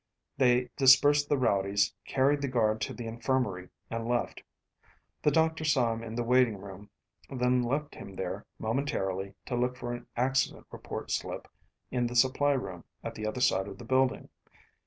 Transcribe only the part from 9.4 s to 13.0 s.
to look for an accident report slip in the supply room